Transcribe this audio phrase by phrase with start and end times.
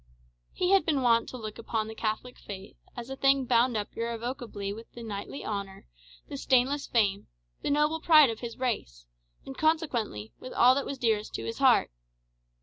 [0.51, 3.95] He had been wont to look upon the Catholic faith as a thing bound up
[3.95, 5.85] irrevocably with the knightly honour,
[6.27, 7.27] the stainless fame,
[7.61, 9.05] the noble pride of his race,
[9.45, 11.91] and, consequently, with all that was dearest to his heart.